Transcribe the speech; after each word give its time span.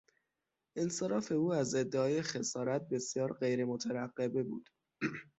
انصراف 0.75 1.31
او 1.31 1.53
از 1.53 1.75
ادعای 1.75 2.21
خسارت 2.21 2.89
بسیار 2.89 3.33
غیر 3.33 3.65
مترقبه 3.65 4.43
بود. 4.43 4.69